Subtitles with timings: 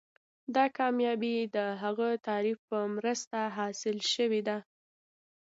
[0.55, 4.57] دا کامیابي د هغه تعریف په مرسته حاصله شوې ده.